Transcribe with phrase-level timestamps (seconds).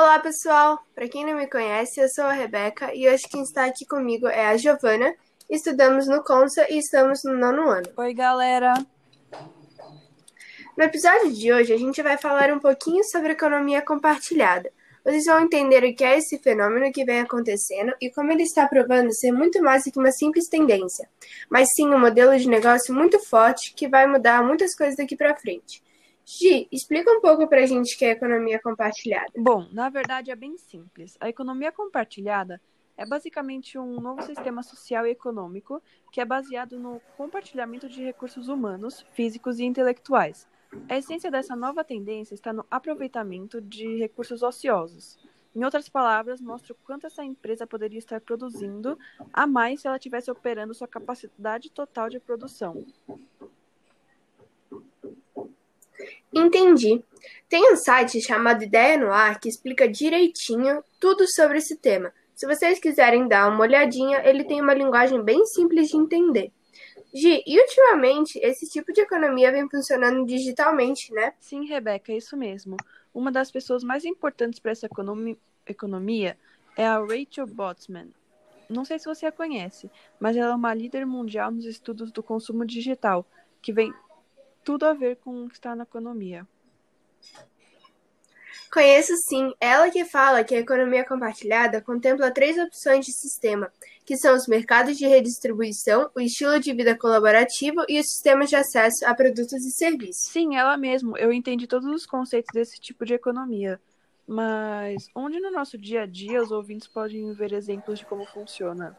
[0.00, 0.78] Olá, pessoal!
[0.94, 4.28] Para quem não me conhece, eu sou a Rebeca e hoje quem está aqui comigo
[4.28, 5.12] é a Giovana.
[5.50, 7.88] Estudamos no Consa e estamos no nono ano.
[7.96, 8.74] Oi, galera!
[10.76, 14.70] No episódio de hoje, a gente vai falar um pouquinho sobre economia compartilhada.
[15.04, 18.68] Vocês vão entender o que é esse fenômeno que vem acontecendo e como ele está
[18.68, 21.08] provando ser muito mais do que uma simples tendência,
[21.50, 25.34] mas sim um modelo de negócio muito forte que vai mudar muitas coisas daqui para
[25.34, 25.82] frente.
[26.30, 29.32] Gi, explica um pouco para a gente o que é economia compartilhada.
[29.34, 31.16] Bom, na verdade é bem simples.
[31.18, 32.60] A economia compartilhada
[32.98, 38.48] é basicamente um novo sistema social e econômico que é baseado no compartilhamento de recursos
[38.48, 40.46] humanos, físicos e intelectuais.
[40.86, 45.18] A essência dessa nova tendência está no aproveitamento de recursos ociosos.
[45.56, 48.98] Em outras palavras, mostra o quanto essa empresa poderia estar produzindo
[49.32, 52.84] a mais se ela estivesse operando sua capacidade total de produção.
[56.38, 57.02] Entendi.
[57.48, 62.12] Tem um site chamado Ideia no Ar que explica direitinho tudo sobre esse tema.
[62.34, 66.52] Se vocês quiserem dar uma olhadinha, ele tem uma linguagem bem simples de entender.
[67.12, 71.32] Gi, e ultimamente esse tipo de economia vem funcionando digitalmente, né?
[71.40, 72.76] Sim, Rebeca, é isso mesmo.
[73.14, 76.38] Uma das pessoas mais importantes para essa economi economia
[76.76, 78.08] é a Rachel Botsman.
[78.68, 82.22] Não sei se você a conhece, mas ela é uma líder mundial nos estudos do
[82.22, 83.26] consumo digital,
[83.62, 83.92] que vem
[84.68, 86.46] tudo a ver com o que está na economia.
[88.70, 93.72] Conheço sim, ela que fala que a economia compartilhada contempla três opções de sistema,
[94.04, 98.56] que são os mercados de redistribuição, o estilo de vida colaborativo e os sistemas de
[98.56, 100.30] acesso a produtos e serviços.
[100.30, 101.16] Sim, ela mesmo.
[101.16, 103.80] Eu entendi todos os conceitos desse tipo de economia.
[104.26, 108.94] Mas onde no nosso dia a dia os ouvintes podem ver exemplos de como funciona?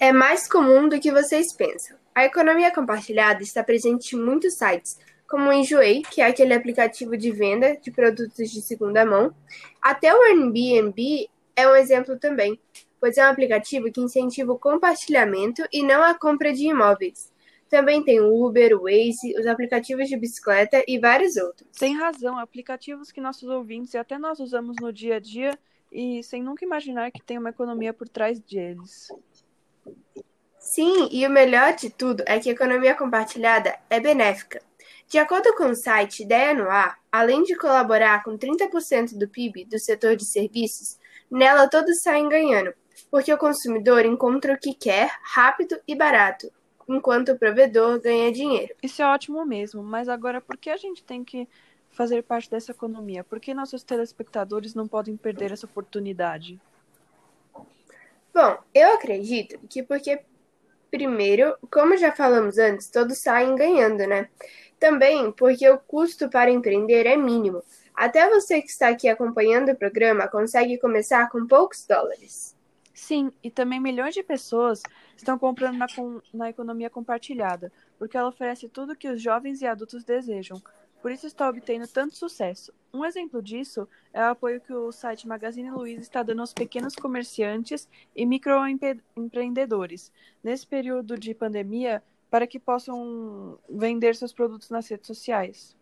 [0.00, 1.96] É mais comum do que vocês pensam.
[2.14, 7.16] A economia compartilhada está presente em muitos sites, como o Enjoei, que é aquele aplicativo
[7.16, 9.34] de venda de produtos de segunda mão.
[9.80, 12.58] Até o Airbnb é um exemplo também,
[13.00, 17.32] pois é um aplicativo que incentiva o compartilhamento e não a compra de imóveis.
[17.68, 21.68] Também tem o Uber, o Waze, os aplicativos de bicicleta e vários outros.
[21.78, 25.58] Tem razão, aplicativos que nossos ouvintes e até nós usamos no dia a dia
[25.90, 29.08] e sem nunca imaginar que tem uma economia por trás deles.
[30.64, 34.62] Sim, e o melhor de tudo é que a economia compartilhada é benéfica.
[35.06, 39.66] De acordo com o site Ideia no Ar, além de colaborar com 30% do PIB
[39.66, 40.98] do setor de serviços,
[41.30, 42.72] nela todos saem ganhando,
[43.10, 46.50] porque o consumidor encontra o que quer rápido e barato,
[46.88, 48.74] enquanto o provedor ganha dinheiro.
[48.82, 51.46] Isso é ótimo mesmo, mas agora por que a gente tem que
[51.90, 53.22] fazer parte dessa economia?
[53.22, 56.58] Por que nossos telespectadores não podem perder essa oportunidade?
[58.32, 60.24] Bom, eu acredito que porque
[60.94, 64.28] Primeiro, como já falamos antes, todos saem ganhando, né?
[64.78, 67.64] Também porque o custo para empreender é mínimo.
[67.92, 72.56] Até você que está aqui acompanhando o programa consegue começar com poucos dólares.
[72.92, 74.84] Sim, e também milhões de pessoas
[75.16, 75.86] estão comprando na,
[76.32, 80.62] na economia compartilhada, porque ela oferece tudo o que os jovens e adultos desejam,
[81.04, 82.72] por isso está obtendo tanto sucesso.
[82.90, 86.94] Um exemplo disso é o apoio que o site Magazine Luiza está dando aos pequenos
[86.94, 90.10] comerciantes e microempreendedores
[90.42, 95.76] nesse período de pandemia para que possam vender seus produtos nas redes sociais.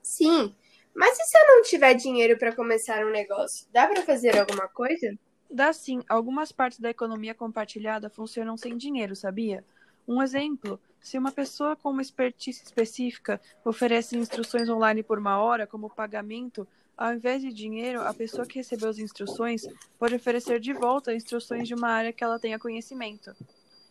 [0.00, 0.54] Sim,
[0.94, 3.66] mas e se eu não tiver dinheiro para começar um negócio?
[3.72, 5.18] Dá para fazer alguma coisa?
[5.50, 6.00] Dá sim.
[6.08, 9.64] Algumas partes da economia compartilhada funcionam sem dinheiro, sabia?
[10.06, 15.66] Um exemplo se uma pessoa com uma expertise específica oferece instruções online por uma hora
[15.66, 19.66] como pagamento, ao invés de dinheiro, a pessoa que recebeu as instruções
[19.98, 23.34] pode oferecer de volta instruções de uma área que ela tenha conhecimento.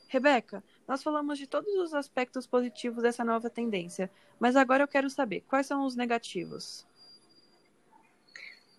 [0.07, 5.09] Rebeca, nós falamos de todos os aspectos positivos dessa nova tendência, mas agora eu quero
[5.09, 6.85] saber quais são os negativos.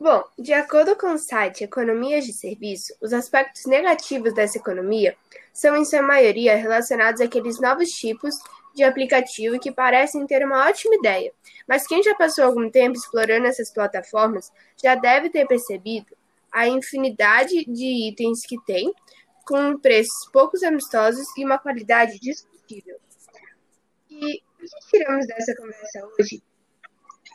[0.02, 5.16] Bom, de acordo com o site Economias de Serviço, os aspectos negativos dessa economia
[5.52, 8.34] são, em sua maioria, relacionados àqueles novos tipos
[8.74, 11.32] de aplicativo que parecem ter uma ótima ideia,
[11.68, 14.50] mas quem já passou algum tempo explorando essas plataformas
[14.82, 16.16] já deve ter percebido
[16.50, 18.92] a infinidade de itens que tem,
[19.46, 22.96] com preços poucos amistosos e uma qualidade discutível.
[24.10, 26.42] E o que tiramos dessa conversa hoje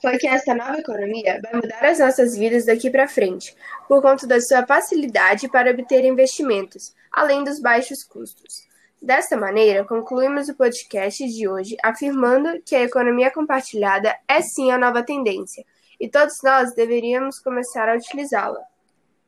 [0.02, 3.56] foi que essa nova economia vai mudar as nossas vidas daqui para frente,
[3.88, 8.68] por conta da sua facilidade para obter investimentos, além dos baixos custos.
[9.02, 14.78] Desta maneira, concluímos o podcast de hoje afirmando que a economia compartilhada é sim a
[14.78, 15.64] nova tendência
[16.00, 18.60] e todos nós deveríamos começar a utilizá-la.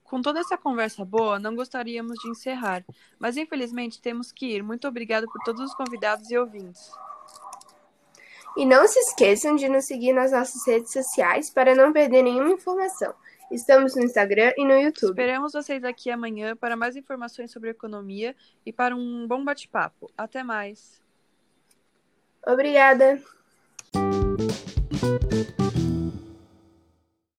[0.04, 2.84] Com toda essa conversa boa, não gostaríamos de encerrar,
[3.20, 4.64] mas infelizmente temos que ir.
[4.64, 6.82] Muito obrigado por todos os convidados e ouvintes.
[8.60, 12.52] E não se esqueçam de nos seguir nas nossas redes sociais para não perder nenhuma
[12.52, 13.14] informação.
[13.50, 15.12] Estamos no Instagram e no YouTube.
[15.12, 18.36] Esperamos vocês aqui amanhã para mais informações sobre economia
[18.66, 20.12] e para um bom bate-papo.
[20.18, 21.02] Até mais.
[22.46, 23.39] Obrigada.